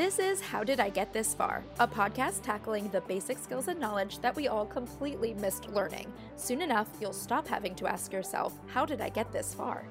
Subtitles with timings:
[0.00, 3.78] This is How Did I Get This Far, a podcast tackling the basic skills and
[3.78, 6.10] knowledge that we all completely missed learning.
[6.36, 9.84] Soon enough, you'll stop having to ask yourself, How did I get this far?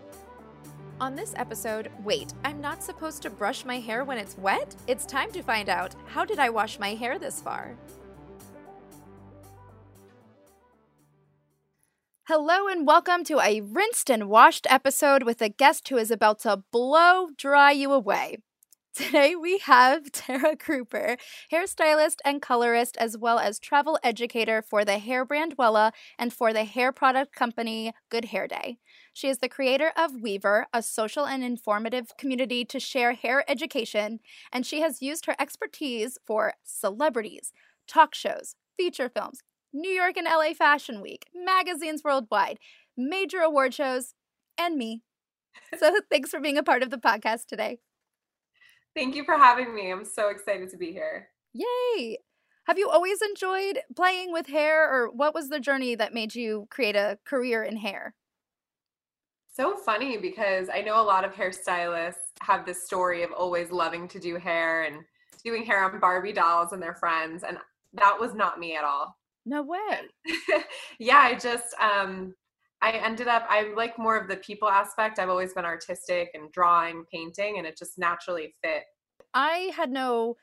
[1.00, 4.76] On this episode, wait, I'm not supposed to brush my hair when it's wet?
[4.88, 7.76] It's time to find out, How did I wash my hair this far?
[12.24, 16.40] Hello and welcome to a rinsed and washed episode with a guest who is about
[16.40, 18.40] to blow dry you away.
[19.00, 21.18] Today we have Tara Kruper,
[21.52, 26.52] hairstylist and colorist, as well as travel educator for the hair brand Wella and for
[26.52, 28.78] the hair product company Good Hair Day.
[29.14, 34.20] She is the creator of Weaver, a social and informative community to share hair education,
[34.52, 37.54] and she has used her expertise for celebrities,
[37.88, 39.40] talk shows, feature films,
[39.72, 42.60] New York and LA Fashion Week, magazines worldwide,
[42.98, 44.14] major award shows,
[44.58, 45.04] and me.
[45.78, 47.80] So thanks for being a part of the podcast today.
[48.96, 49.92] Thank you for having me.
[49.92, 51.30] I'm so excited to be here.
[51.54, 52.18] Yay!
[52.66, 56.68] Have you always enjoyed playing with hair, or what was the journey that made you
[56.70, 58.14] create a career in hair?
[59.52, 64.08] So funny because I know a lot of hairstylists have this story of always loving
[64.10, 64.98] to do hair and
[65.44, 67.58] doing hair on Barbie dolls and their friends, and
[67.94, 69.18] that was not me at all.
[69.46, 70.02] No way.
[71.00, 72.36] yeah, I just um
[72.82, 75.20] I ended up I like more of the people aspect.
[75.20, 78.84] I've always been artistic and drawing, painting, and it just naturally fit.
[79.34, 80.36] I had no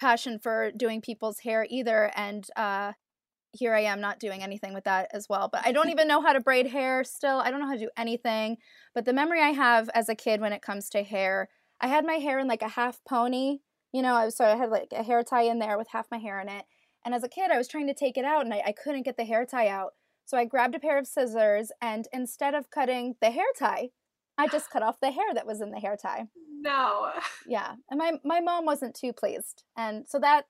[0.00, 2.92] passion for doing people's hair either, and uh,
[3.52, 5.48] here I am not doing anything with that as well.
[5.50, 7.38] But I don't even know how to braid hair still.
[7.38, 8.58] I don't know how to do anything.
[8.94, 11.48] But the memory I have as a kid when it comes to hair,
[11.80, 13.58] I had my hair in like a half pony.
[13.92, 16.06] You know, I was, so I had like a hair tie in there with half
[16.10, 16.64] my hair in it.
[17.04, 19.02] And as a kid, I was trying to take it out and I, I couldn't
[19.02, 19.94] get the hair tie out.
[20.30, 23.88] So I grabbed a pair of scissors and instead of cutting the hair tie,
[24.38, 26.28] I just cut off the hair that was in the hair tie.
[26.60, 27.10] No.
[27.48, 27.74] Yeah.
[27.90, 29.64] And my, my mom wasn't too pleased.
[29.76, 30.44] And so that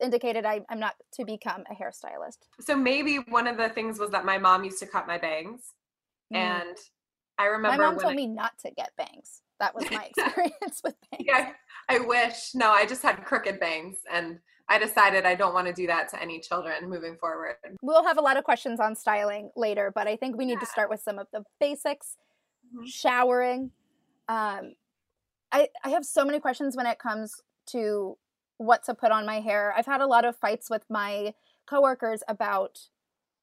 [0.00, 2.46] indicated I, I'm not to become a hairstylist.
[2.60, 5.72] So maybe one of the things was that my mom used to cut my bangs.
[6.32, 6.36] Mm.
[6.36, 6.76] And
[7.36, 8.16] I remember my mom told I...
[8.16, 9.42] me not to get bangs.
[9.58, 11.24] That was my experience with bangs.
[11.26, 11.50] Yeah,
[11.88, 12.54] I wish.
[12.54, 14.38] No, I just had crooked bangs and
[14.68, 17.56] I decided I don't want to do that to any children moving forward.
[17.82, 20.60] We'll have a lot of questions on styling later, but I think we need yeah.
[20.60, 22.16] to start with some of the basics.
[22.74, 22.86] Mm-hmm.
[22.86, 23.70] Showering.
[24.28, 24.74] Um,
[25.52, 28.16] I, I have so many questions when it comes to
[28.56, 29.74] what to put on my hair.
[29.76, 31.34] I've had a lot of fights with my
[31.66, 32.80] coworkers about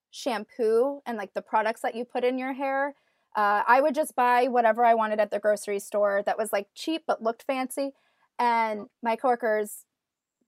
[0.10, 2.96] shampoo and like the products that you put in your hair.
[3.36, 6.68] Uh, I would just buy whatever I wanted at the grocery store that was like
[6.76, 7.92] cheap but looked fancy.
[8.38, 9.86] And my coworkers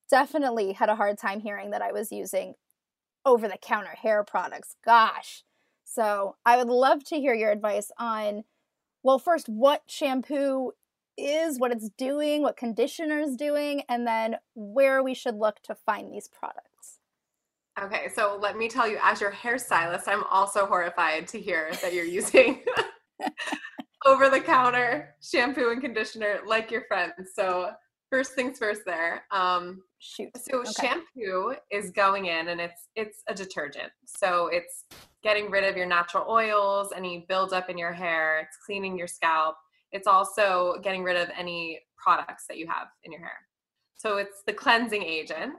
[0.09, 2.55] definitely had a hard time hearing that I was using
[3.25, 4.75] over the counter hair products.
[4.83, 5.43] Gosh.
[5.83, 8.43] So I would love to hear your advice on,
[9.03, 10.71] well, first, what shampoo
[11.17, 15.75] is, what it's doing, what conditioner is doing, and then where we should look to
[15.75, 16.99] find these products.
[17.81, 21.93] Okay, so let me tell you, as your hairstylist, I'm also horrified to hear that
[21.93, 22.63] you're using
[24.05, 27.31] over the counter shampoo and conditioner like your friends.
[27.33, 27.71] So
[28.13, 29.23] first things first there.
[29.31, 30.29] Um, Shoot.
[30.37, 30.71] So okay.
[30.81, 33.91] shampoo is going in and it's it's a detergent.
[34.05, 34.85] So it's
[35.23, 39.55] getting rid of your natural oils, any buildup in your hair, it's cleaning your scalp.
[39.91, 43.39] It's also getting rid of any products that you have in your hair.
[43.95, 45.53] So it's the cleansing agent.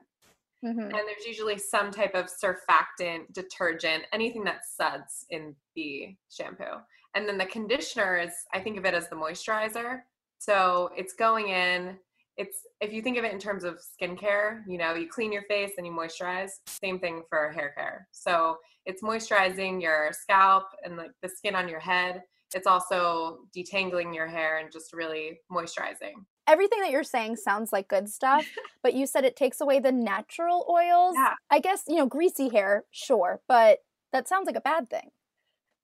[0.65, 0.81] Mm-hmm.
[0.81, 6.79] And there's usually some type of surfactant, detergent, anything that suds in the shampoo.
[7.15, 10.01] And then the conditioner is, I think of it as the moisturizer.
[10.39, 11.97] So it's going in,
[12.37, 15.43] it's if you think of it in terms of skincare, you know, you clean your
[15.43, 16.51] face and you moisturize.
[16.67, 18.09] Same thing for hair care.
[18.13, 22.23] So it's moisturizing your scalp and like the skin on your head.
[22.55, 26.13] It's also detangling your hair and just really moisturizing.
[26.47, 28.47] Everything that you're saying sounds like good stuff,
[28.83, 31.15] but you said it takes away the natural oils.
[31.17, 31.35] Yeah.
[31.51, 33.79] I guess, you know, greasy hair, sure, but
[34.13, 35.11] that sounds like a bad thing.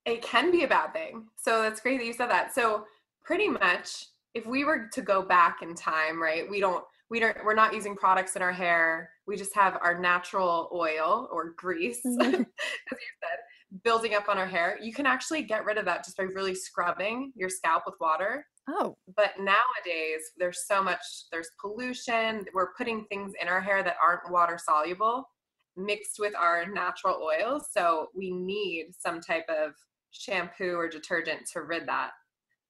[0.04, 1.26] It can be a bad thing.
[1.36, 2.54] So that's great that you said that.
[2.54, 2.84] So
[3.24, 6.48] pretty much if we were to go back in time, right?
[6.48, 9.10] We don't we don't we're not using products in our hair.
[9.26, 12.20] We just have our natural oil or grease, mm-hmm.
[12.22, 14.78] as you said, building up on our hair.
[14.80, 18.46] You can actually get rid of that just by really scrubbing your scalp with water.
[18.68, 18.96] Oh.
[19.16, 21.00] But nowadays there's so much
[21.32, 22.44] there's pollution.
[22.54, 25.28] We're putting things in our hair that aren't water soluble
[25.76, 27.68] mixed with our natural oils.
[27.72, 29.72] So we need some type of
[30.10, 32.10] shampoo or detergent to rid that.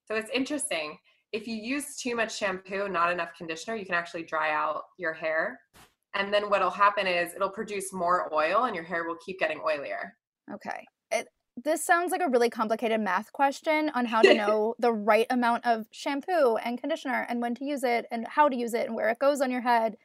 [0.06, 0.98] So it's interesting
[1.32, 5.12] if you use too much shampoo, not enough conditioner, you can actually dry out your
[5.12, 5.60] hair.
[6.14, 9.60] And then what'll happen is it'll produce more oil and your hair will keep getting
[9.60, 10.10] oilier.
[10.52, 10.84] Okay.
[11.12, 11.28] It,
[11.62, 15.66] this sounds like a really complicated math question on how to know the right amount
[15.66, 18.94] of shampoo and conditioner and when to use it and how to use it and
[18.94, 19.96] where it goes on your head.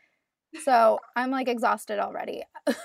[0.63, 2.43] So I'm like exhausted already.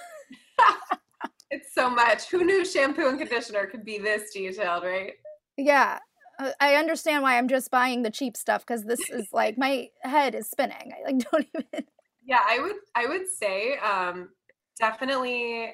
[1.51, 2.31] it's so much.
[2.31, 5.13] Who knew shampoo and conditioner could be this detailed, right?
[5.59, 5.99] Yeah.
[6.41, 9.89] Uh, I understand why I'm just buying the cheap stuff because this is like my
[10.03, 10.93] head is spinning.
[10.97, 11.85] I like don't even.
[12.25, 12.77] Yeah, I would.
[12.95, 14.31] I would say um,
[14.79, 15.73] definitely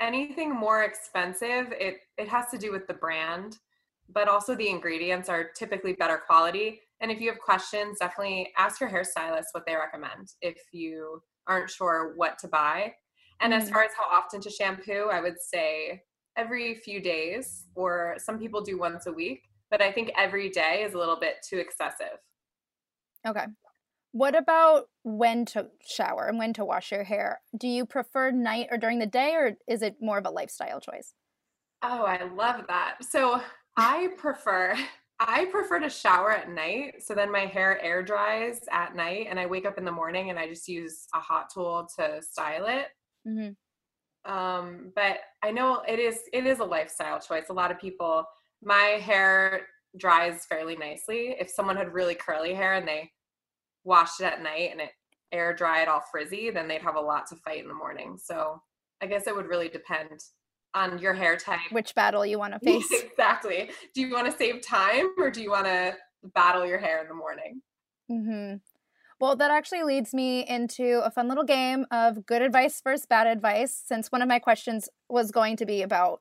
[0.00, 1.72] anything more expensive.
[1.72, 3.58] It it has to do with the brand,
[4.08, 6.80] but also the ingredients are typically better quality.
[7.00, 11.70] And if you have questions, definitely ask your hairstylist what they recommend if you aren't
[11.70, 12.92] sure what to buy.
[13.40, 13.62] And mm-hmm.
[13.62, 16.02] as far as how often to shampoo, I would say
[16.36, 20.82] every few days, or some people do once a week, but I think every day
[20.82, 22.18] is a little bit too excessive.
[23.26, 23.44] Okay.
[24.12, 27.40] What about when to shower and when to wash your hair?
[27.56, 30.80] Do you prefer night or during the day, or is it more of a lifestyle
[30.80, 31.12] choice?
[31.82, 32.96] Oh, I love that.
[33.02, 33.40] So
[33.76, 34.74] I prefer
[35.20, 37.02] I prefer to shower at night.
[37.02, 40.30] So then my hair air dries at night and I wake up in the morning
[40.30, 42.86] and I just use a hot tool to style it.
[43.26, 44.32] Mm-hmm.
[44.32, 47.46] Um, but I know it is it is a lifestyle choice.
[47.50, 48.24] A lot of people,
[48.62, 49.62] my hair
[49.96, 51.36] dries fairly nicely.
[51.38, 53.10] If someone had really curly hair and they
[53.84, 54.90] washed it at night and it
[55.32, 58.16] air dried all frizzy, then they'd have a lot to fight in the morning.
[58.22, 58.62] So
[59.00, 60.20] I guess it would really depend
[60.74, 61.60] on your hair type.
[61.70, 62.86] Which battle you want to face.
[62.90, 63.70] exactly.
[63.94, 65.94] Do you want to save time or do you want to
[66.34, 67.62] battle your hair in the morning?
[68.10, 68.56] Mm-hmm.
[69.20, 73.26] Well, that actually leads me into a fun little game of good advice versus bad
[73.26, 76.20] advice, since one of my questions was going to be about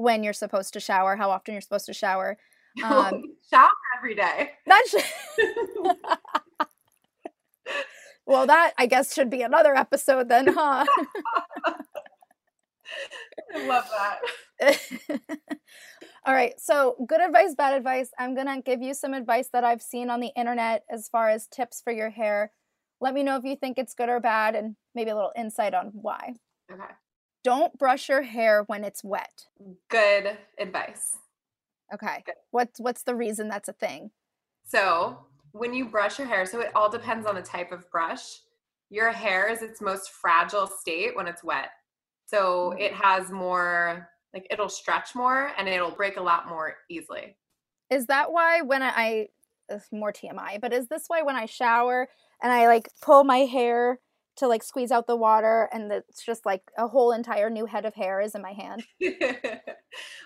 [0.00, 2.36] when you're supposed to shower, how often you're supposed to shower.
[2.84, 3.68] Um, shower
[3.98, 4.50] every day.
[4.64, 4.94] That's
[8.26, 10.86] well, that I guess should be another episode then, huh?
[13.52, 13.90] I love
[14.60, 14.78] that.
[16.24, 16.52] All right.
[16.60, 18.10] So, good advice, bad advice.
[18.20, 21.28] I'm going to give you some advice that I've seen on the internet as far
[21.28, 22.52] as tips for your hair.
[23.00, 25.74] Let me know if you think it's good or bad and maybe a little insight
[25.74, 26.34] on why.
[26.72, 26.84] Okay.
[27.42, 29.46] Don't brush your hair when it's wet.
[29.88, 31.16] Good advice.
[31.92, 32.22] Okay.
[32.24, 32.34] Good.
[32.50, 34.10] What's what's the reason that's a thing?
[34.66, 35.18] So,
[35.52, 38.40] when you brush your hair, so it all depends on the type of brush.
[38.90, 41.70] Your hair is its most fragile state when it's wet.
[42.26, 42.80] So mm-hmm.
[42.80, 47.36] it has more, like it'll stretch more and it'll break a lot more easily.
[47.90, 49.28] Is that why when I,
[49.70, 52.08] I more TMI, but is this why when I shower
[52.42, 53.98] and I like pull my hair
[54.40, 57.84] to like squeeze out the water and it's just like a whole entire new head
[57.84, 58.84] of hair is in my hand?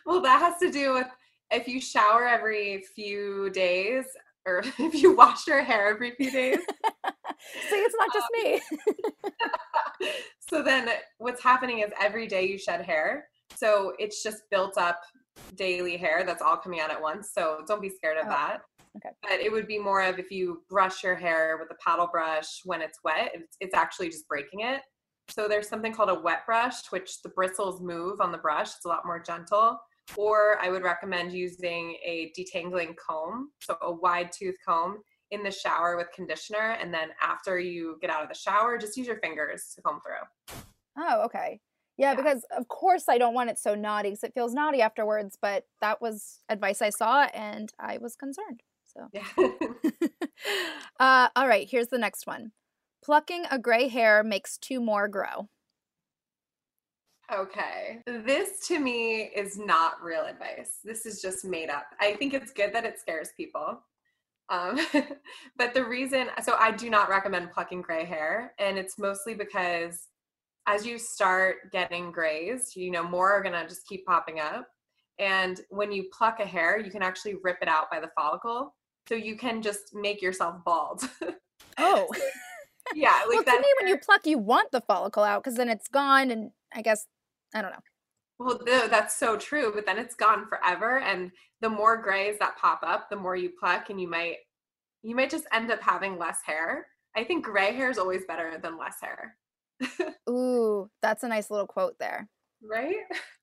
[0.07, 1.07] well, that has to do with
[1.51, 4.05] if you shower every few days
[4.47, 6.59] or if you wash your hair every few days.
[7.69, 10.09] See, it's not just um, me.
[10.41, 10.89] so then
[11.19, 13.29] what's happening is every day you shed hair.
[13.55, 15.03] So it's just built up
[15.57, 17.31] daily hair that's all coming out at once.
[17.35, 18.61] So don't be scared of oh, that.
[18.97, 19.11] Okay.
[19.23, 22.61] But it would be more of if you brush your hair with a paddle brush
[22.65, 24.83] when it's wet, it's, it's actually just breaking it.
[25.31, 28.69] So there's something called a wet brush, which the bristles move on the brush.
[28.77, 29.79] It's a lot more gentle
[30.17, 34.99] or I would recommend using a detangling comb, so a wide tooth comb
[35.31, 36.77] in the shower with conditioner.
[36.81, 40.01] And then after you get out of the shower, just use your fingers to comb
[40.01, 40.55] through.
[40.99, 41.61] Oh, okay.
[41.97, 42.17] Yeah, yeah.
[42.17, 45.65] because of course I don't want it so knotty because it feels knotty afterwards, but
[45.81, 48.63] that was advice I saw and I was concerned.
[48.97, 49.27] So, yeah.
[51.01, 52.53] uh, all right, here's the next one.
[53.05, 55.49] Plucking a gray hair makes two more grow.
[57.33, 58.01] Okay.
[58.07, 60.79] This to me is not real advice.
[60.85, 61.87] This is just made up.
[62.01, 63.81] I think it's good that it scares people.
[64.51, 64.79] Um,
[65.57, 70.09] but the reason, so I do not recommend plucking gray hair, and it's mostly because
[70.67, 74.67] as you start getting grays, you know, more are going to just keep popping up.
[75.19, 78.75] And when you pluck a hair, you can actually rip it out by the follicle.
[79.09, 81.09] So you can just make yourself bald.
[81.77, 82.07] Oh.
[82.95, 83.23] yeah.
[83.27, 85.89] Like well, to me, when you pluck, you want the follicle out because then it's
[85.89, 87.07] gone and I guess
[87.53, 87.83] I don't know.
[88.39, 90.99] Well, that's so true, but then it's gone forever.
[90.99, 94.37] And the more grays that pop up, the more you pluck, and you might
[95.03, 96.87] you might just end up having less hair.
[97.17, 99.37] I think gray hair is always better than less hair.
[100.29, 102.29] Ooh, that's a nice little quote there.
[102.63, 102.97] Right?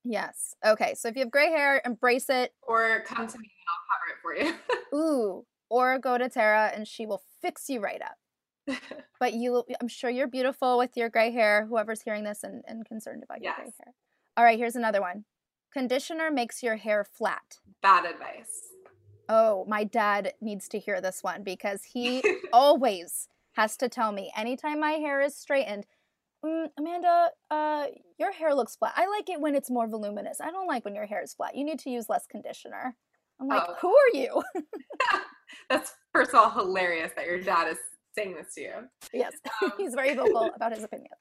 [0.03, 0.56] Yes.
[0.65, 0.96] Okay.
[0.96, 2.53] So if you have gray hair, embrace it.
[2.63, 4.98] Or come to me and I'll cover it for you.
[5.00, 5.46] Ooh.
[5.72, 8.78] Or go to Tara and she will fix you right up.
[9.22, 12.84] But you i'm sure you're beautiful with your gray hair whoever's hearing this and, and
[12.84, 13.54] concerned about yes.
[13.56, 13.94] your gray hair.
[14.36, 15.25] All right here's another one.
[15.72, 17.60] Conditioner makes your hair flat.
[17.84, 18.74] Bad advice.
[19.30, 22.24] Oh my dad needs to hear this one because he
[22.54, 25.86] always has to tell me anytime my hair is straightened
[26.44, 27.86] mm, amanda uh,
[28.18, 28.94] your hair looks flat.
[28.96, 30.42] I like it when it's more voluminous.
[30.42, 31.56] I don't like when your hair is flat.
[31.56, 32.96] You need to use less conditioner
[33.41, 33.75] i'm like oh.
[33.81, 34.41] who are you
[35.69, 37.77] that's first of all hilarious that your dad is
[38.17, 38.74] saying this to you.
[39.13, 39.33] Yes,
[39.63, 41.13] um, he's very vocal about his opinions.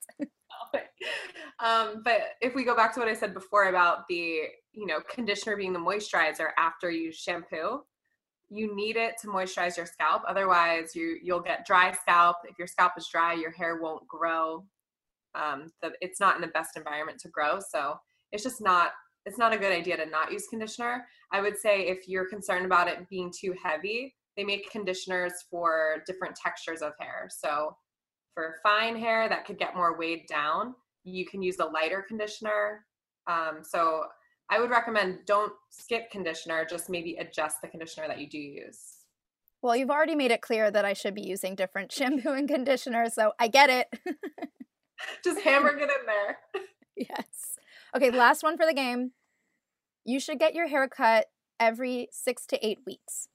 [1.61, 5.01] um, but if we go back to what I said before about the, you know,
[5.13, 7.83] conditioner being the moisturizer after you shampoo,
[8.49, 10.23] you need it to moisturize your scalp.
[10.27, 12.37] Otherwise, you you'll get dry scalp.
[12.45, 14.65] If your scalp is dry, your hair won't grow.
[15.37, 17.61] Um, the, it's not in the best environment to grow.
[17.61, 17.95] So
[18.33, 18.91] it's just not
[19.27, 21.07] it's not a good idea to not use conditioner.
[21.33, 26.03] I would say if you're concerned about it being too heavy, they make conditioners for
[26.07, 27.29] different textures of hair.
[27.31, 27.77] So
[28.35, 30.75] for fine hair that could get more weighed down,
[31.05, 32.87] you can use a lighter conditioner.
[33.27, 34.05] Um, so
[34.51, 39.01] I would recommend don't skip conditioner, just maybe adjust the conditioner that you do use.
[39.63, 43.09] Well, you've already made it clear that I should be using different shampoo and conditioner,
[43.11, 43.89] so I get it.
[45.25, 46.39] just hammer it in there.
[46.97, 47.59] yes.
[47.97, 49.13] Okay, last one for the game.
[50.05, 51.27] You should get your hair cut
[51.59, 53.29] every six to eight weeks.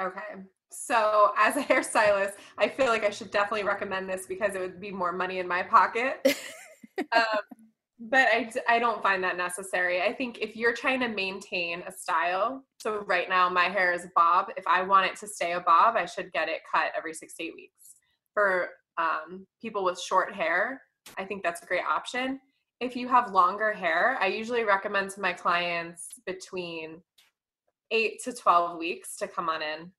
[0.00, 0.42] Okay.
[0.70, 4.80] So, as a hairstylist, I feel like I should definitely recommend this because it would
[4.80, 6.36] be more money in my pocket.
[7.14, 7.22] um,
[8.00, 10.02] but I, I don't find that necessary.
[10.02, 14.06] I think if you're trying to maintain a style, so right now my hair is
[14.16, 14.48] bob.
[14.56, 17.34] If I want it to stay a bob, I should get it cut every six
[17.36, 17.94] to eight weeks.
[18.34, 20.82] For um, people with short hair,
[21.18, 22.40] I think that's a great option.
[22.80, 27.02] If you have longer hair, I usually recommend to my clients between
[27.90, 29.90] eight to 12 weeks to come on in.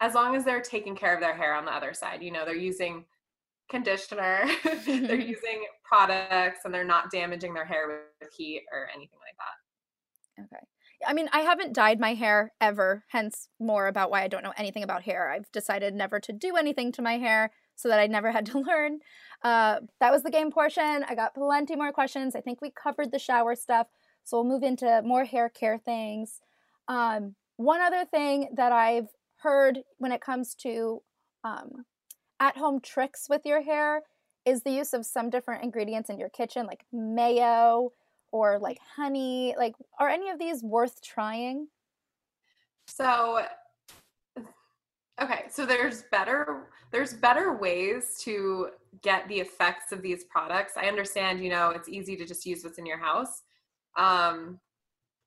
[0.00, 2.44] As long as they're taking care of their hair on the other side you know
[2.44, 3.04] they're using
[3.70, 5.20] conditioner they're mm-hmm.
[5.20, 10.44] using products and they're not damaging their hair with heat or anything like that.
[10.44, 10.64] Okay.
[11.06, 14.54] I mean i haven't dyed my hair ever hence more about why i don't know
[14.56, 15.30] anything about hair.
[15.30, 18.58] I've decided never to do anything to my hair so that i never had to
[18.66, 18.98] learn
[19.44, 23.12] uh, that was the game portion i got plenty more questions i think we covered
[23.12, 23.86] the shower stuff
[24.24, 26.40] so we'll move into more hair care things
[26.88, 31.02] um, one other thing that I've heard when it comes to
[31.44, 31.84] um,
[32.40, 34.02] at home tricks with your hair
[34.44, 37.92] is the use of some different ingredients in your kitchen, like mayo
[38.30, 39.54] or like honey.
[39.58, 41.68] Like, are any of these worth trying?
[42.86, 43.44] So,
[45.20, 48.68] okay, so there's better there's better ways to
[49.02, 50.74] get the effects of these products.
[50.76, 53.42] I understand, you know, it's easy to just use what's in your house.
[53.96, 54.60] Um,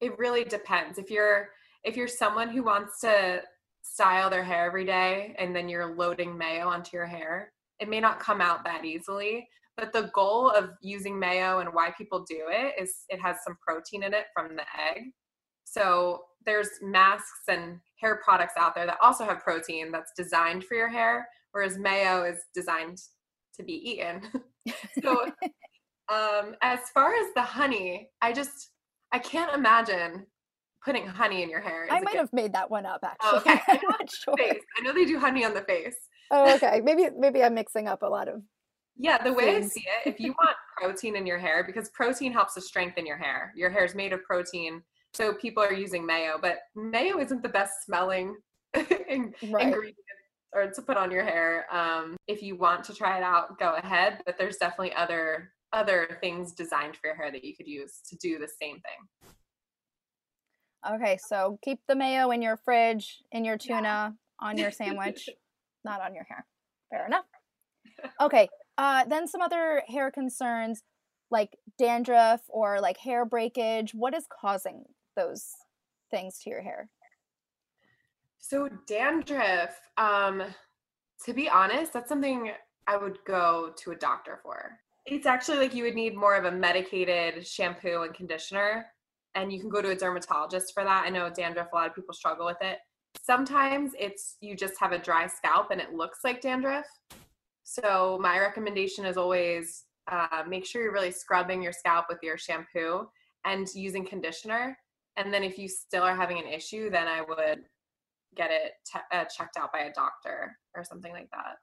[0.01, 0.97] it really depends.
[0.97, 1.49] If you're
[1.83, 3.41] if you're someone who wants to
[3.81, 7.99] style their hair every day and then you're loading mayo onto your hair, it may
[7.99, 9.47] not come out that easily.
[9.77, 13.57] But the goal of using mayo and why people do it is it has some
[13.65, 15.03] protein in it from the egg.
[15.63, 20.75] So there's masks and hair products out there that also have protein that's designed for
[20.75, 22.97] your hair, whereas mayo is designed
[23.55, 24.21] to be eaten.
[25.03, 25.25] so
[26.09, 28.71] um, as far as the honey, I just
[29.11, 30.25] I can't imagine
[30.83, 31.87] putting honey in your hair.
[31.89, 33.29] I might have made that one up actually.
[33.31, 33.59] Oh, okay.
[33.67, 34.37] I'm not sure.
[34.37, 34.61] Face.
[34.77, 35.95] I know they do honey on the face.
[36.31, 36.81] Oh, okay.
[36.83, 38.41] Maybe maybe I'm mixing up a lot of
[39.01, 39.65] yeah, the way things.
[39.65, 43.05] I see it, if you want protein in your hair, because protein helps to strengthen
[43.05, 43.53] your hair.
[43.55, 44.83] Your hair is made of protein.
[45.13, 48.35] So people are using mayo, but mayo isn't the best smelling
[48.75, 48.87] right.
[49.41, 49.95] ingredient
[50.53, 51.65] or to put on your hair.
[51.71, 54.21] Um, if you want to try it out, go ahead.
[54.25, 58.15] But there's definitely other other things designed for your hair that you could use to
[58.15, 59.29] do the same thing.
[60.95, 64.11] Okay, so keep the mayo in your fridge, in your tuna, yeah.
[64.39, 65.29] on your sandwich,
[65.83, 66.45] not on your hair.
[66.89, 67.25] Fair enough.
[68.19, 70.81] Okay, uh, then some other hair concerns
[71.29, 73.93] like dandruff or like hair breakage.
[73.93, 74.85] What is causing
[75.19, 75.45] those
[76.11, 76.89] things to your hair?
[78.39, 80.43] So dandruff, um,
[81.25, 82.51] to be honest, that's something
[82.87, 84.79] I would go to a doctor for.
[85.05, 88.85] It's actually like you would need more of a medicated shampoo and conditioner,
[89.35, 91.03] and you can go to a dermatologist for that.
[91.05, 92.79] I know dandruff, a lot of people struggle with it.
[93.21, 96.85] Sometimes it's you just have a dry scalp and it looks like dandruff.
[97.63, 102.37] So, my recommendation is always uh, make sure you're really scrubbing your scalp with your
[102.37, 103.07] shampoo
[103.45, 104.77] and using conditioner.
[105.19, 107.59] And then, if you still are having an issue, then I would
[108.35, 111.57] get it te- uh, checked out by a doctor or something like that.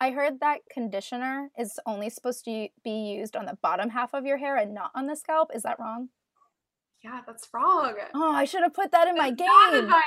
[0.00, 4.24] I heard that conditioner is only supposed to be used on the bottom half of
[4.26, 5.50] your hair and not on the scalp.
[5.54, 6.08] Is that wrong?
[7.04, 7.94] Yeah, that's wrong.
[8.14, 9.84] Oh, I should have put that in that's my game.
[9.84, 10.02] Advice.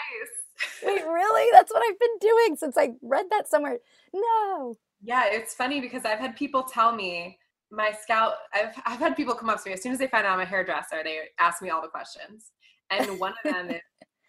[0.84, 1.50] Wait, really?
[1.52, 3.78] That's what I've been doing since I read that somewhere.
[4.14, 4.76] No.
[5.02, 7.38] Yeah, it's funny because I've had people tell me
[7.72, 8.36] my scalp.
[8.54, 10.40] I've I've had people come up to me as soon as they find out I'm
[10.40, 11.02] a hairdresser.
[11.04, 12.52] They ask me all the questions,
[13.00, 13.82] and one of them is,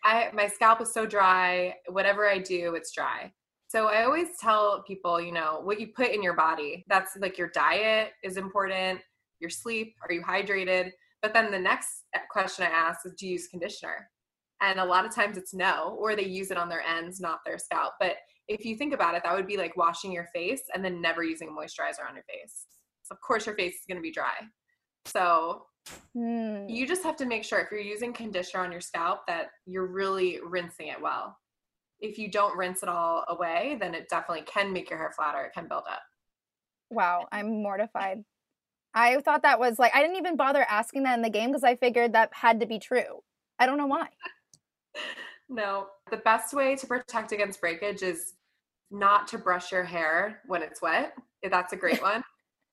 [0.05, 1.75] "I my scalp is so dry.
[1.89, 3.33] Whatever I do, it's dry."
[3.69, 6.85] So I always tell people, you know, what you put in your body.
[6.89, 9.01] That's like your diet is important,
[9.41, 10.93] your sleep, are you hydrated?
[11.23, 14.09] But then the next eh, question I ask is do you use conditioner?
[14.61, 17.41] And a lot of times it's no, or they use it on their ends, not
[17.45, 17.95] their scalp.
[17.99, 18.17] But
[18.47, 21.25] if you think about it, that would be like washing your face and then never
[21.25, 22.67] using a moisturizer on your face.
[23.03, 24.35] So of course your face is going to be dry.
[25.07, 25.65] So
[26.15, 26.67] Hmm.
[26.69, 29.87] you just have to make sure if you're using conditioner on your scalp that you're
[29.87, 31.37] really rinsing it well.
[32.01, 35.45] If you don't rinse it all away, then it definitely can make your hair flatter.
[35.45, 36.03] It can build up.
[36.91, 38.25] Wow, I'm mortified.
[38.95, 41.65] I thought that was like I didn't even bother asking that in the game because
[41.65, 43.23] I figured that had to be true.
[43.59, 44.09] I don't know why.
[45.49, 48.33] No, the best way to protect against breakage is
[48.91, 51.15] not to brush your hair when it's wet.
[51.43, 52.23] That's a great one.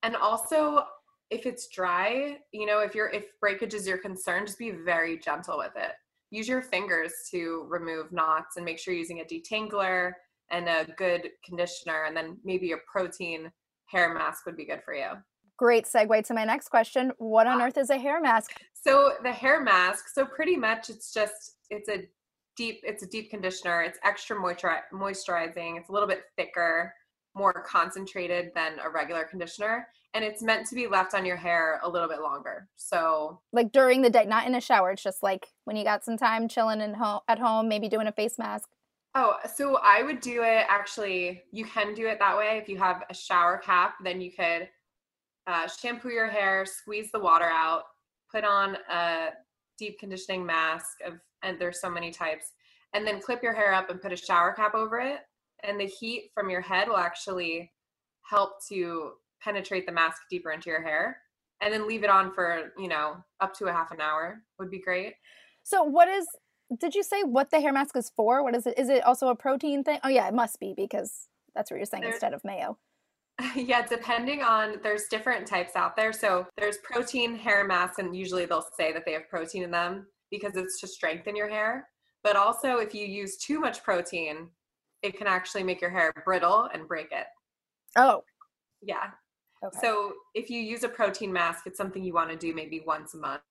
[0.03, 0.85] And also,
[1.31, 5.17] if it's dry, you know, if you're if breakage is your concern, just be very
[5.17, 5.93] gentle with it.
[6.29, 10.11] Use your fingers to remove knots and make sure you're using a detangler
[10.51, 13.49] and a good conditioner and then maybe a protein
[13.85, 15.09] hair mask would be good for you.
[15.57, 17.11] Great segue to my next question.
[17.17, 17.65] What on ah.
[17.65, 18.61] earth is a hair mask?
[18.73, 22.07] So the hair mask, so pretty much it's just it's a
[22.57, 23.83] deep it's a deep conditioner.
[23.83, 25.77] It's extra moisturizing.
[25.77, 26.93] It's a little bit thicker,
[27.35, 31.79] more concentrated than a regular conditioner, and it's meant to be left on your hair
[31.83, 32.67] a little bit longer.
[32.75, 34.91] So Like during the day, not in a shower.
[34.91, 36.95] It's just like when you got some time chilling in
[37.27, 38.69] at home, maybe doing a face mask.
[39.13, 41.43] Oh, so I would do it actually.
[41.51, 42.57] You can do it that way.
[42.61, 44.69] If you have a shower cap, then you could
[45.47, 47.83] uh, shampoo your hair, squeeze the water out,
[48.31, 49.29] put on a
[49.77, 51.13] deep conditioning mask of,
[51.43, 52.51] and there's so many types,
[52.93, 55.19] and then clip your hair up and put a shower cap over it.
[55.63, 57.71] And the heat from your head will actually
[58.23, 59.13] help to
[59.43, 61.17] penetrate the mask deeper into your hair.
[61.61, 64.71] And then leave it on for, you know, up to a half an hour would
[64.71, 65.13] be great.
[65.63, 66.25] So what is
[66.79, 68.43] did you say what the hair mask is for?
[68.43, 68.79] What is it?
[68.79, 69.99] Is it also a protein thing?
[70.03, 72.77] Oh yeah, it must be because that's what you're saying There- instead of mayo.
[73.55, 76.13] yeah, depending on there's different types out there.
[76.13, 80.07] So there's protein hair masks, and usually they'll say that they have protein in them
[80.29, 81.87] because it's to strengthen your hair.
[82.23, 84.49] But also, if you use too much protein,
[85.01, 87.25] it can actually make your hair brittle and break it.
[87.95, 88.23] Oh,
[88.81, 89.11] Yeah.
[89.63, 89.77] Okay.
[89.81, 93.13] So if you use a protein mask, it's something you want to do maybe once
[93.13, 93.41] a month.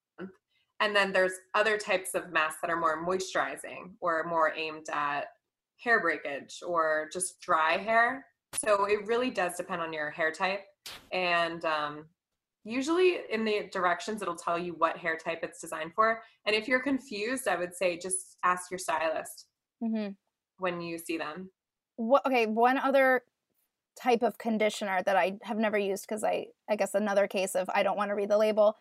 [0.80, 5.26] And then there's other types of masks that are more moisturizing or more aimed at
[5.78, 8.24] hair breakage or just dry hair.
[8.54, 10.60] So it really does depend on your hair type.
[11.12, 12.06] And um,
[12.64, 16.22] usually in the directions, it'll tell you what hair type it's designed for.
[16.46, 19.46] And if you're confused, I would say just ask your stylist
[19.82, 20.08] hmm
[20.58, 21.50] when you see them.
[21.96, 22.24] What?
[22.26, 23.22] Okay, one other
[23.96, 27.68] type of conditioner that I have never used because I I guess another case of
[27.74, 28.76] I don't want to read the label.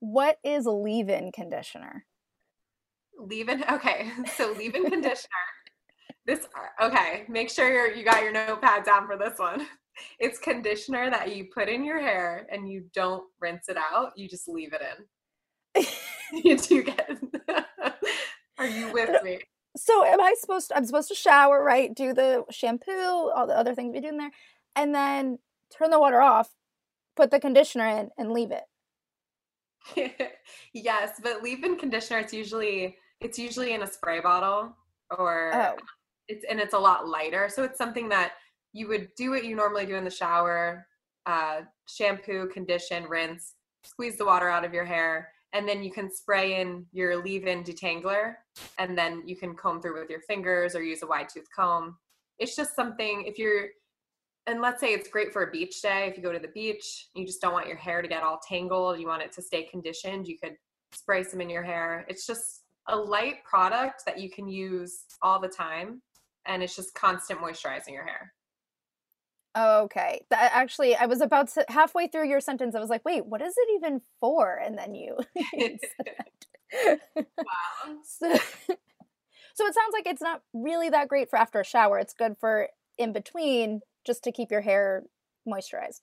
[0.00, 2.04] What is leave-in conditioner?
[3.18, 5.28] leave-in okay so leave-in conditioner
[6.26, 6.46] this
[6.80, 9.66] okay make sure you're, you got your notepad down for this one
[10.18, 14.28] it's conditioner that you put in your hair and you don't rinse it out you
[14.28, 15.84] just leave it in
[16.44, 17.10] you do get
[18.58, 19.38] are you with me
[19.76, 21.94] so am I supposed to, I'm supposed to shower, right?
[21.94, 24.30] Do the shampoo, all the other things we do in there,
[24.76, 25.38] and then
[25.76, 26.50] turn the water off,
[27.16, 28.64] put the conditioner in, and leave it.
[30.72, 34.74] yes but leave-in conditioner it's usually it's usually in a spray bottle
[35.18, 35.74] or Oh.
[36.26, 38.32] it's and it's a lot lighter so it's something that
[38.72, 40.86] you would do what you normally do in the shower
[41.26, 46.10] uh, shampoo condition rinse squeeze the water out of your hair and then you can
[46.10, 48.34] spray in your leave-in detangler
[48.78, 51.96] and then you can comb through with your fingers or use a wide tooth comb.
[52.38, 53.68] It's just something if you're
[54.46, 57.08] and let's say it's great for a beach day if you go to the beach
[57.14, 59.62] you just don't want your hair to get all tangled you want it to stay
[59.62, 60.56] conditioned you could
[60.92, 62.04] spray some in your hair.
[62.08, 66.02] It's just a light product that you can use all the time
[66.46, 68.32] and it's just constant moisturizing your hair
[69.56, 70.24] Okay.
[70.30, 72.74] That actually, I was about to halfway through your sentence.
[72.74, 75.18] I was like, "Wait, what is it even for?" And then you.
[75.54, 77.00] you said that.
[77.16, 78.34] wow so,
[79.54, 81.98] so it sounds like it's not really that great for after a shower.
[81.98, 85.04] It's good for in between, just to keep your hair
[85.48, 86.00] moisturized.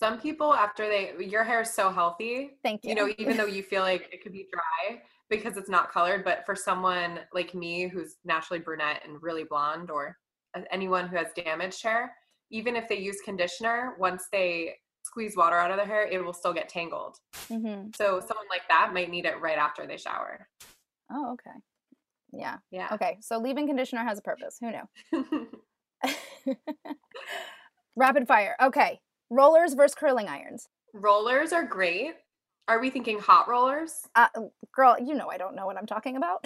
[0.00, 2.90] some people after they your hair is so healthy Thank you.
[2.90, 5.00] you know even though you feel like it could be dry
[5.30, 9.90] because it's not colored but for someone like me who's naturally brunette and really blonde
[9.90, 10.16] or
[10.70, 12.14] anyone who has damaged hair
[12.50, 16.32] even if they use conditioner once they squeeze water out of their hair it will
[16.32, 17.16] still get tangled
[17.48, 20.48] hmm so someone like that might need it right after they shower
[21.08, 21.56] Oh, okay.
[22.32, 22.56] Yeah.
[22.72, 23.18] yeah Okay.
[23.20, 24.58] So leave-in conditioner has a purpose.
[24.60, 25.48] Who knew?
[27.96, 28.56] Rapid fire.
[28.60, 29.00] Okay.
[29.30, 30.68] Rollers versus curling irons.
[30.92, 32.14] rollers are great
[32.68, 34.26] are we thinking hot rollers Uh,
[34.74, 36.44] girl, you know I don't know what I'm talking about.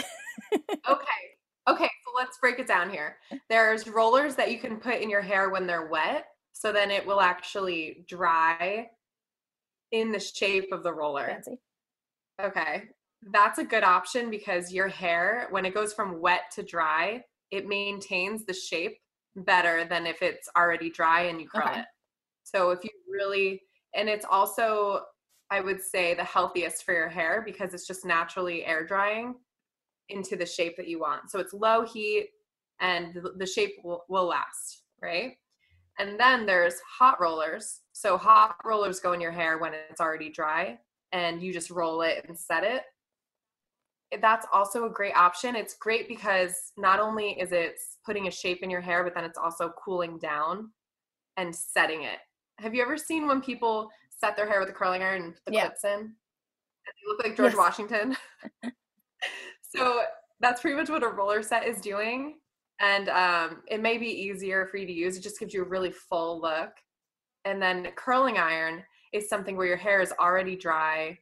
[0.89, 1.23] okay
[1.69, 3.17] okay so let's break it down here
[3.49, 7.07] there's rollers that you can put in your hair when they're wet so then it
[7.07, 8.87] will actually dry
[9.93, 11.59] in the shape of the roller Fancy.
[12.43, 12.85] okay
[13.33, 17.67] that's a good option because your hair when it goes from wet to dry it
[17.67, 18.97] maintains the shape
[19.37, 21.81] better than if it's already dry and you curl Okay.
[21.81, 21.87] it.
[22.43, 23.63] So if you really,
[23.95, 25.03] and it's also,
[25.51, 29.37] I would say, the healthiest for your hair because it's just naturally air drying
[30.11, 31.31] into the shape that you want.
[31.31, 32.31] So it's low heat
[32.81, 35.33] and the, the shape will, will last, right?
[35.99, 37.81] And then there's hot rollers.
[37.93, 40.79] So hot rollers go in your hair when it's already dry
[41.13, 42.83] and you just roll it and set it.
[44.21, 45.55] That's also a great option.
[45.55, 49.25] It's great because not only is it putting a shape in your hair, but then
[49.25, 50.71] it's also cooling down
[51.37, 52.19] and setting it.
[52.59, 55.45] Have you ever seen when people set their hair with a curling iron and put
[55.47, 55.67] the Yeah.
[55.67, 55.91] clips in?
[55.91, 57.57] And they look like George Yes.
[57.59, 58.17] Washington.
[59.75, 60.03] so
[60.41, 62.39] that's pretty much what a roller set is doing.
[62.81, 65.17] And um, it may be easier for you to use.
[65.17, 66.71] It just gives you a really full look.
[67.45, 71.19] And then curling iron is something where your hair is already dry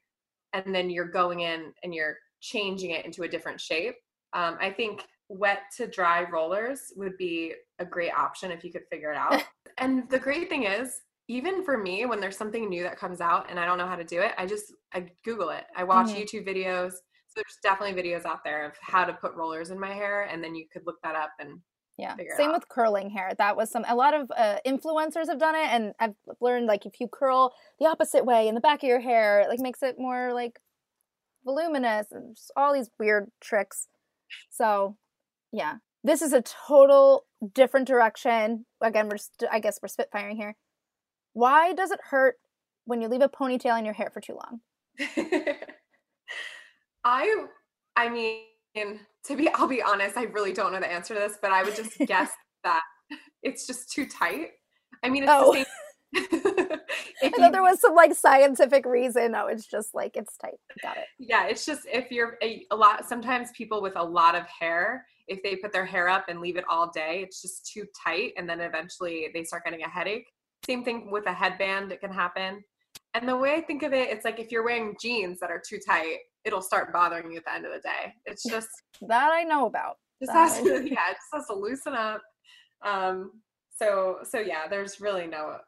[0.52, 3.96] and then you're going in and you're changing it into a different shape.
[4.32, 8.84] Um, I think wet to dry rollers would be a great option if you could
[8.90, 9.42] figure it out.
[9.78, 13.50] and the great thing is, even for me, when there's something new that comes out
[13.50, 15.64] and I don't know how to do it, I just I Google it.
[15.76, 16.22] I watch Mhm.
[16.22, 16.94] YouTube videos.
[17.38, 20.54] There's definitely videos out there of how to put rollers in my hair, and then
[20.56, 21.60] you could look that up and
[21.96, 22.16] Yeah.
[22.16, 23.32] figure it Same with curling hair.
[23.38, 26.84] That was some a lot of uh, influencers have done it and I've learned like
[26.86, 29.82] if you curl the opposite way in the back of your hair, it like makes
[29.82, 30.58] it more like
[31.44, 33.88] voluminous and just all these weird tricks.
[34.50, 34.96] So,
[35.52, 35.76] yeah.
[36.04, 38.66] This is a total different direction.
[38.80, 39.18] Again, we're
[39.50, 40.56] I guess we're spitfiring here.
[41.32, 42.36] Why does it hurt
[42.84, 44.60] when you leave a ponytail in your hair for too long?
[47.04, 47.46] I
[47.96, 51.38] I mean, to be I'll be honest, I really don't know the answer to this,
[51.40, 52.30] but I would just guess
[52.64, 52.82] that
[53.42, 54.50] it's just too tight.
[55.02, 55.52] I mean, it's Oh.
[55.52, 55.66] the same.
[57.22, 59.32] I thought there was some like scientific reason.
[59.32, 60.58] No, it's just like it's tight.
[60.82, 61.04] Got it.
[61.18, 63.06] yeah, it's just if you're a, a lot.
[63.06, 66.56] Sometimes people with a lot of hair, if they put their hair up and leave
[66.56, 70.26] it all day, it's just too tight, and then eventually they start getting a headache.
[70.66, 72.64] Same thing with a headband; it can happen.
[73.14, 75.60] And the way I think of it, it's like if you're wearing jeans that are
[75.66, 78.14] too tight, it'll start bothering you at the end of the day.
[78.26, 78.68] It's just
[79.02, 79.98] That I know about.
[80.20, 82.22] just That has to, yeah, it just has to loosen up.
[82.84, 83.30] Um,
[83.76, 85.58] so so yeah, there's really no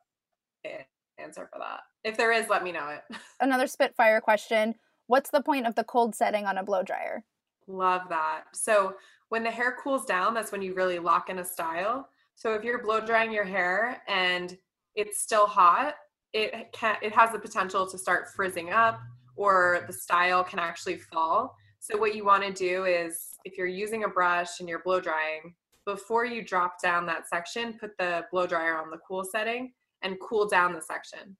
[1.19, 1.81] answer for that.
[2.03, 3.03] If there is, let me know it.
[3.41, 4.75] Another Spitfire question.
[5.07, 7.25] What's the point of the cold setting on a blow dryer?
[7.67, 8.45] Love that.
[8.53, 8.95] So
[9.29, 12.09] when the hair cools down, that's when you really lock in a style.
[12.35, 14.57] So if you're blow drying your hair and
[14.95, 15.95] it's still hot,
[16.33, 19.01] it can it has the potential to start frizzing up
[19.41, 21.57] or the style can actually fall.
[21.79, 25.01] So what you want to do is if you're using a brush and you're blow
[25.01, 25.55] drying,
[25.87, 29.73] before you drop down that section, put the blow dryer on the cool setting
[30.03, 31.37] and cool down the section.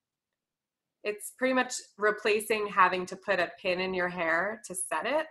[1.05, 5.27] It's pretty much replacing having to put a pin in your hair to set it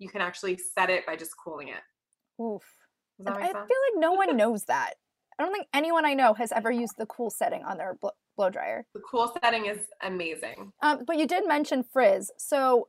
[0.00, 2.42] you can actually set it by just cooling it.
[2.42, 2.64] Oof.
[3.24, 4.94] I feel like no one knows that.
[5.38, 8.08] I don't think anyone I know has ever used the cool setting on their bl-
[8.40, 8.86] blow dryer.
[8.94, 10.72] The cool setting is amazing.
[10.80, 12.30] Um, but you did mention frizz.
[12.38, 12.88] So,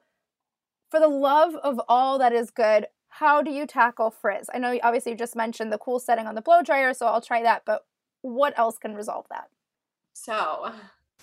[0.89, 4.49] for the love of all that is good, how do you tackle frizz?
[4.53, 7.19] I know obviously you just mentioned the cool setting on the blow dryer, so I'll
[7.21, 7.63] try that.
[7.65, 7.85] But
[8.21, 9.49] what else can resolve that?
[10.13, 10.71] So,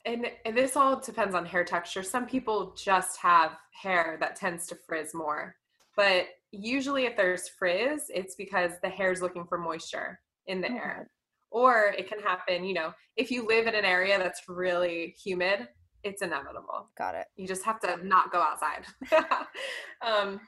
[0.05, 2.03] and, and this all depends on hair texture.
[2.03, 5.57] Some people just have hair that tends to frizz more.
[5.97, 10.69] But usually, if there's frizz, it's because the hair is looking for moisture in the
[10.71, 11.11] Oh, air.
[11.51, 15.69] Or it can happen, you know, if you live in an area that's really humid,
[16.05, 16.91] it's inevitable.
[16.97, 17.27] Got it.
[17.37, 18.87] you just have to not go outside
[20.07, 20.41] um,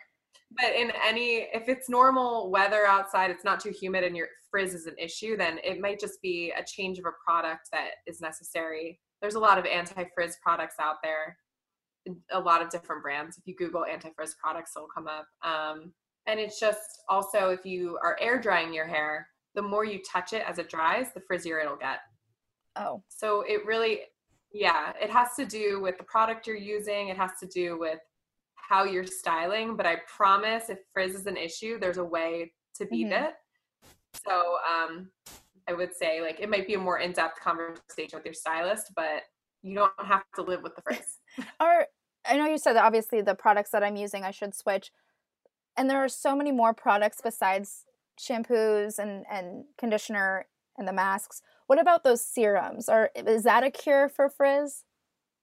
[0.56, 4.74] but in any if it's normal weather outside it's not too humid and your frizz
[4.74, 8.20] is an issue then it might just be a change of a product that is
[8.20, 11.36] necessary there's a lot of anti-frizz products out there
[12.32, 15.92] a lot of different brands if you google anti-frizz products it'll come up um,
[16.26, 20.32] and it's just also if you are air drying your hair the more you touch
[20.32, 22.00] it as it dries the frizzier it'll get
[22.76, 24.02] Oh, so it really,
[24.52, 27.08] yeah, it has to do with the product you're using.
[27.08, 27.98] It has to do with
[28.54, 29.76] how you're styling.
[29.76, 33.28] But I promise, if frizz is an issue, there's a way to beat Mhm.
[33.28, 33.34] it.
[34.24, 35.10] So um,
[35.68, 39.24] I would say like it might be a more in-depth conversation with your stylist, but
[39.62, 41.18] you don't have to live with the frizz.
[41.60, 41.88] are
[42.24, 44.92] I know you said that obviously the products that I'm using I should switch,
[45.76, 47.84] and there are so many more products besides
[48.20, 51.42] shampoos and and conditioner and the masks.
[51.66, 52.88] What about those serums?
[52.88, 54.84] Or is that a cure for frizz?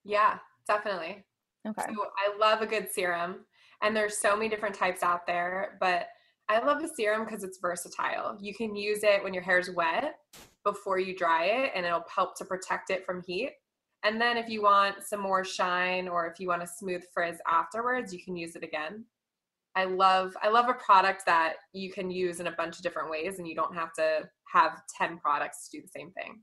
[0.04, 0.38] yeah,
[0.68, 1.24] definitely.
[1.68, 1.82] Okay.
[1.82, 3.46] So I love a good serum,
[3.82, 6.08] and there's so many different types out there, but
[6.50, 8.38] I love a serum because it's versatile.
[8.40, 10.16] You can use it when your hair's wet
[10.64, 13.52] before you dry it, and it'll help to protect it from heat.
[14.04, 17.40] And then if you want some more shine or if you want a smooth frizz
[17.48, 19.04] afterwards, you can use it again.
[19.78, 23.12] I love I love a product that you can use in a bunch of different
[23.12, 26.40] ways and you don't have to have 10 products to do the same thing.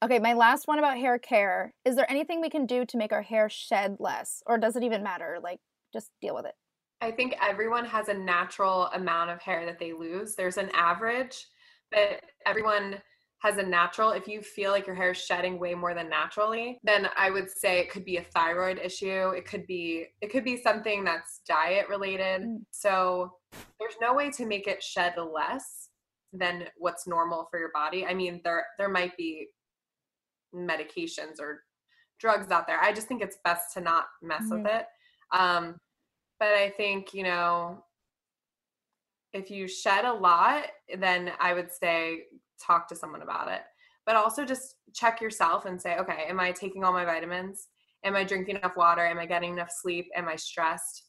[0.00, 1.74] Okay, my last one about hair care.
[1.84, 4.84] Is there anything we can do to make our hair shed less or does it
[4.84, 5.38] even matter?
[5.42, 5.58] Like
[5.92, 6.54] just deal with it.
[7.00, 10.36] I think everyone has a natural amount of hair that they lose.
[10.36, 11.48] There's an average,
[11.90, 13.00] but everyone
[13.40, 16.78] has a natural if you feel like your hair is shedding way more than naturally
[16.82, 19.28] then i would say it could be a thyroid issue.
[19.30, 22.42] It could be it could be something that's diet related.
[22.42, 22.58] Mm.
[22.70, 23.32] so
[23.78, 25.88] there's no way to make it shed less
[26.32, 28.06] than what's normal for your body.
[28.06, 29.48] I mean there there might be
[30.54, 31.64] medications or
[32.18, 32.80] drugs out there.
[32.80, 34.62] I just think it's best to not mess mm-hmm.
[34.62, 34.86] with it.
[35.32, 35.76] Um
[36.40, 37.82] but i think you know
[39.32, 40.64] if you shed a lot
[40.98, 42.22] then i would say
[42.64, 43.62] talk to someone about it.
[44.06, 47.68] But also just check yourself and say, okay, am I taking all my vitamins?
[48.04, 49.04] Am I drinking enough water?
[49.04, 50.06] Am I getting enough sleep?
[50.16, 51.04] Am I stressed?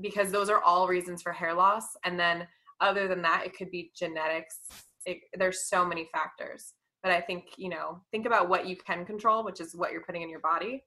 [0.00, 1.84] Because those are all reasons for hair loss.
[2.04, 2.46] And then
[2.80, 4.58] other than that, it could be genetics.
[5.04, 6.72] It, there's so many factors.
[7.02, 10.02] But I think, you know, think about what you can control, which is what you're
[10.02, 10.82] putting in your body.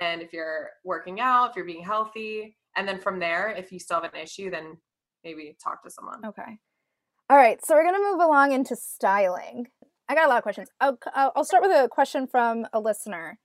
[0.00, 3.78] And if you're working out, if you're being healthy, and then from there, if you
[3.78, 4.76] still have an issue, then
[5.24, 6.24] maybe talk to someone.
[6.24, 6.58] Okay.
[7.32, 9.68] All right, so we're going to move along into styling.
[10.06, 10.68] I got a lot of questions.
[10.82, 13.38] I'll, I'll start with a question from a listener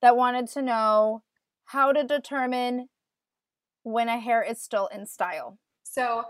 [0.00, 1.24] that wanted to know
[1.64, 2.86] how to determine
[3.82, 5.58] when a hair is still in style.
[5.82, 6.22] So,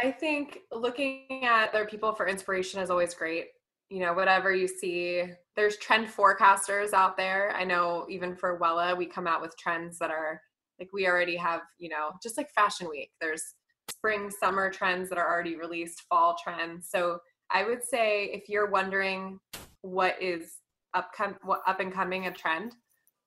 [0.00, 3.44] I think looking at other people for inspiration is always great.
[3.88, 5.22] You know, whatever you see,
[5.54, 7.52] there's trend forecasters out there.
[7.54, 10.40] I know even for Wella, we come out with trends that are
[10.80, 13.12] like we already have, you know, just like Fashion Week.
[13.20, 13.54] There's
[13.90, 16.88] spring summer trends that are already released fall trends.
[16.90, 19.38] So i would say if you're wondering
[19.82, 20.58] what is
[20.96, 22.74] upcom- what up and coming a trend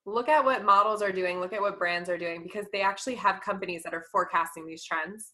[0.05, 3.15] look at what models are doing look at what brands are doing because they actually
[3.15, 5.33] have companies that are forecasting these trends.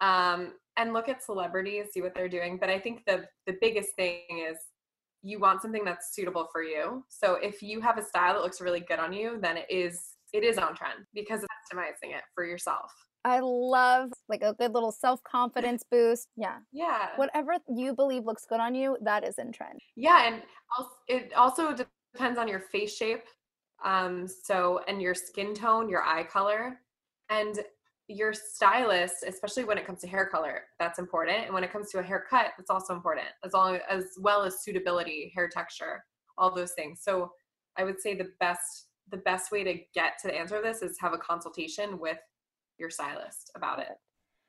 [0.00, 2.56] Um, and look at celebrities see what they're doing.
[2.58, 4.56] But i think the the biggest thing is
[5.22, 7.04] you want something that's suitable for you.
[7.10, 10.00] So if you have a style that looks really good on you then it is
[10.32, 12.92] it is on trend because it's customizing it for yourself
[13.24, 16.28] I love like a good little self confidence boost.
[16.36, 16.58] Yeah.
[16.72, 17.08] Yeah.
[17.16, 19.80] Whatever you believe looks good on you, that is in trend.
[19.96, 20.26] Yeah.
[20.26, 20.42] And
[21.08, 21.74] it also
[22.14, 23.24] depends on your face shape.
[23.84, 26.80] Um, so, and your skin tone, your eye color,
[27.30, 27.60] and
[28.08, 31.44] your stylist, especially when it comes to hair color, that's important.
[31.44, 34.62] And when it comes to a haircut, that's also important, as long as well as
[34.62, 36.04] suitability, hair texture,
[36.36, 37.00] all those things.
[37.02, 37.32] So,
[37.78, 40.82] I would say the best the best way to get to the answer of this
[40.82, 42.18] is have a consultation with
[42.80, 43.98] your stylist about it.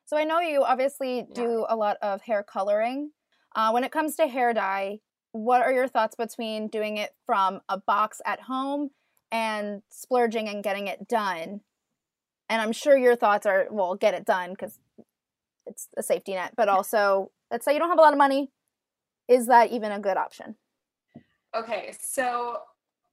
[0.05, 3.11] So I know you obviously do a lot of hair coloring.
[3.55, 4.99] Uh, when it comes to hair dye,
[5.31, 8.89] what are your thoughts between doing it from a box at home
[9.31, 11.61] and splurging and getting it done?
[12.49, 14.79] And I'm sure your thoughts are, well, get it done because
[15.65, 18.51] it's a safety net, but also, let's say you don't have a lot of money.
[19.29, 20.55] Is that even a good option?
[21.55, 22.63] Okay, so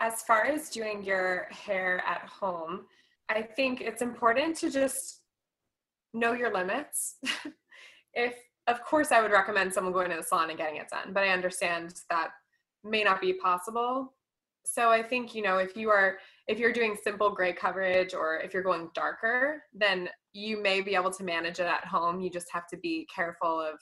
[0.00, 2.87] as far as doing your hair at home,
[3.30, 5.20] I think it's important to just
[6.14, 7.16] know your limits.
[8.14, 8.34] if,
[8.66, 11.24] of course, I would recommend someone going to the salon and getting it done, but
[11.24, 12.30] I understand that
[12.84, 14.14] may not be possible.
[14.64, 18.38] So I think, you know, if you are if you're doing simple gray coverage or
[18.38, 22.20] if you're going darker, then you may be able to manage it at home.
[22.20, 23.78] You just have to be careful of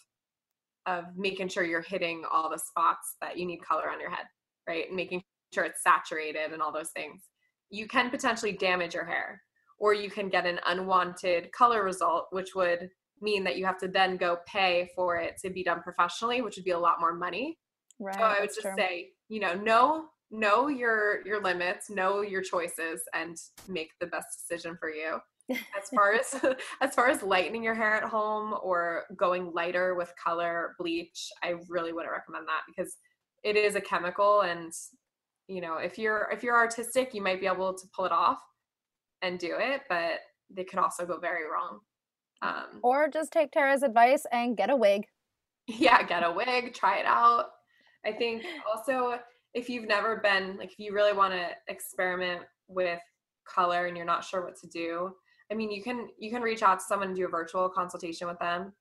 [0.87, 4.27] of making sure you're hitting all the spots that you need color on your head,
[4.69, 4.87] right?
[4.87, 7.23] And making sure it's saturated and all those things
[7.71, 9.43] you can potentially damage your hair
[9.79, 12.89] or you can get an unwanted color result which would
[13.21, 16.57] mean that you have to then go pay for it to be done professionally which
[16.57, 17.59] would be a lot more money
[17.99, 18.75] right so i would just true.
[18.77, 23.37] say you know know know your your limits know your choices and
[23.69, 25.19] make the best decision for you
[25.51, 26.35] as far as
[26.81, 31.55] as far as lightening your hair at home or going lighter with color bleach i
[31.69, 32.97] really wouldn't recommend that because
[33.45, 34.73] it is a chemical and
[35.49, 38.41] you know if you're if you're artistic you might be able to pull it off
[39.23, 41.81] and do it but they could also go very wrong.
[42.43, 45.07] Um, or just take tara's advice and get a wig.
[45.69, 47.47] Yeah get a wig try it out.
[48.05, 49.19] I think also
[49.55, 53.01] if you've never been like if you really want to experiment with
[53.47, 55.13] color and you're not sure what to do
[55.51, 58.27] i mean you can you can reach out to someone and do a virtual consultation
[58.29, 58.73] with them.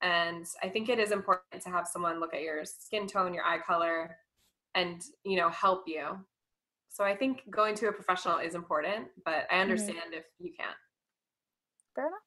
[0.00, 3.44] And i think it is important to have someone look at your skin tone your
[3.44, 4.16] eye color
[4.74, 6.18] and you know help you
[6.88, 9.62] so i think going to a professional is important but i mm-hmm.
[9.62, 10.18] understand mm-hmm.
[10.18, 10.76] if you can't
[11.94, 12.20] fair enough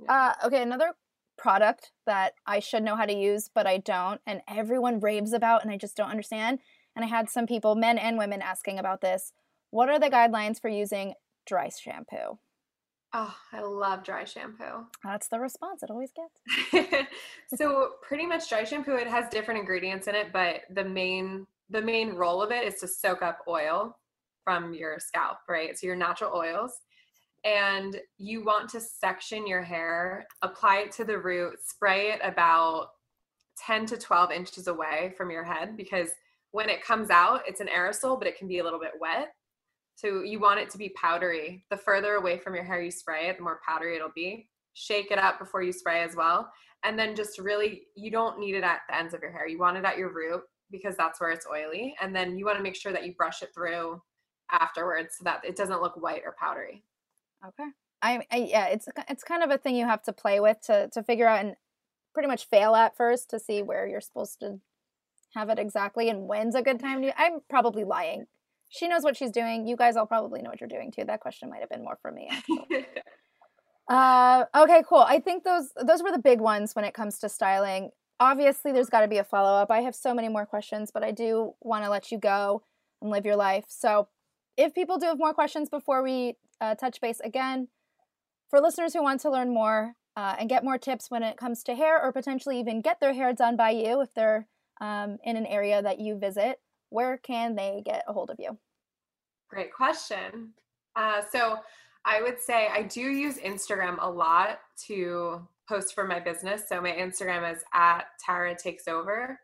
[0.00, 0.34] yeah.
[0.42, 0.92] uh, okay another
[1.36, 5.62] product that i should know how to use but i don't and everyone raves about
[5.62, 6.58] and i just don't understand
[6.96, 9.32] and i had some people men and women asking about this
[9.70, 11.14] what are the guidelines for using
[11.46, 12.38] dry shampoo
[13.14, 14.86] Oh, I love dry shampoo.
[15.02, 17.08] That's the response it always gets.
[17.56, 21.82] so pretty much dry shampoo, it has different ingredients in it, but the main the
[21.82, 23.96] main role of it is to soak up oil
[24.44, 25.78] from your scalp, right?
[25.78, 26.72] So your natural oils.
[27.44, 32.88] And you want to section your hair, apply it to the root, spray it about
[33.64, 36.10] 10 to 12 inches away from your head because
[36.50, 39.28] when it comes out, it's an aerosol, but it can be a little bit wet.
[39.94, 41.64] So you want it to be powdery.
[41.70, 44.48] The further away from your hair you spray it, the more powdery it'll be.
[44.74, 46.50] Shake it up before you spray as well.
[46.84, 49.46] And then just really, you don't need it at the ends of your hair.
[49.46, 51.94] You want it at your root because that's where it's oily.
[52.00, 54.02] And then you want to make sure that you brush it through
[54.50, 56.84] afterwards so that it doesn't look white or powdery.
[57.46, 57.68] Okay.
[58.00, 60.88] I, I yeah, it's it's kind of a thing you have to play with to
[60.92, 61.56] to figure out and
[62.14, 64.60] pretty much fail at first to see where you're supposed to
[65.34, 68.26] have it exactly and when's a good time to I'm probably lying
[68.68, 69.66] she knows what she's doing.
[69.66, 71.04] You guys all probably know what you're doing too.
[71.06, 72.30] That question might have been more for me.
[73.88, 75.04] uh, okay, cool.
[75.06, 77.90] I think those those were the big ones when it comes to styling.
[78.20, 79.70] Obviously, there's got to be a follow up.
[79.70, 82.62] I have so many more questions, but I do want to let you go
[83.00, 83.66] and live your life.
[83.68, 84.08] So,
[84.56, 87.68] if people do have more questions before we uh, touch base again,
[88.48, 91.62] for listeners who want to learn more uh, and get more tips when it comes
[91.64, 94.48] to hair, or potentially even get their hair done by you if they're
[94.80, 98.58] um, in an area that you visit, where can they get a hold of you?
[99.48, 100.54] Great question.
[100.96, 101.58] Uh, so
[102.04, 106.62] I would say I do use Instagram a lot to post for my business.
[106.68, 109.38] So my Instagram is at Tarra Takes Over,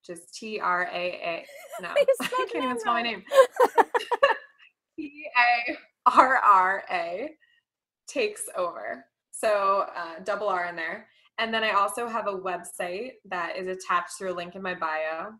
[0.00, 1.44] which is T R A A.
[1.82, 2.04] No, I
[2.52, 3.22] can't even spell my name.
[4.96, 5.76] T A
[6.06, 7.30] R R A
[8.08, 9.04] takes over.
[9.30, 11.06] So uh, double R in there.
[11.38, 14.74] And then I also have a website that is attached through a link in my
[14.74, 15.34] bio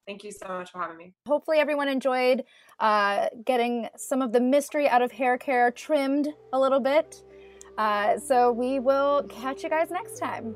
[0.07, 1.13] Thank you so much for having me.
[1.27, 2.43] Hopefully, everyone enjoyed
[2.79, 7.23] uh, getting some of the mystery out of hair care trimmed a little bit.
[7.77, 10.55] Uh, so we will catch you guys next time.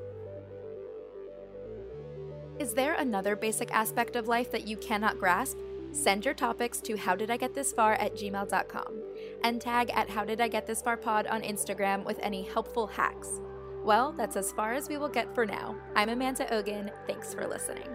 [2.57, 5.59] Is there another basic aspect of life that you cannot grasp?
[5.91, 9.04] Send your topics to howdidigetthisfar at gmail.com
[9.43, 13.39] and tag at howdidigetthisfarpod on Instagram with any helpful hacks.
[13.84, 15.76] Well, that's as far as we will get for now.
[15.95, 16.91] I'm Amanda Ogan.
[17.08, 17.88] Thanks for listening.